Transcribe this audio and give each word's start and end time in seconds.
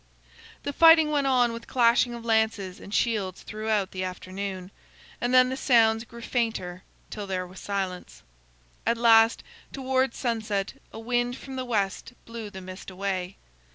The 0.63 0.73
fighting 0.73 1.11
went 1.11 1.27
on 1.27 1.53
with 1.53 1.67
clashing 1.67 2.15
of 2.15 2.25
lances 2.25 2.79
and 2.79 2.91
shields 2.91 3.43
throughout 3.43 3.91
the 3.91 4.03
afternoon, 4.03 4.71
and 5.21 5.31
then 5.31 5.49
the 5.49 5.55
sounds 5.55 6.05
grew 6.05 6.23
fainter, 6.23 6.81
till 7.11 7.27
there 7.27 7.45
was 7.45 7.59
silence. 7.59 8.23
At 8.83 8.97
last, 8.97 9.43
towards 9.71 10.17
sunset, 10.17 10.73
a 10.91 10.97
wind 10.99 11.37
from 11.37 11.55
the 11.55 11.65
west 11.65 12.13
blew 12.25 12.49
the 12.49 12.61
mist 12.61 12.89
away. 12.89 13.37